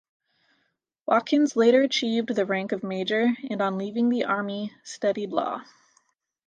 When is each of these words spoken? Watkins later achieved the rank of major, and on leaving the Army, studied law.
Watkins 1.05 1.55
later 1.55 1.83
achieved 1.83 2.29
the 2.33 2.47
rank 2.47 2.71
of 2.71 2.81
major, 2.81 3.37
and 3.51 3.61
on 3.61 3.77
leaving 3.77 4.09
the 4.09 4.23
Army, 4.23 4.73
studied 4.83 5.29
law. 5.29 5.63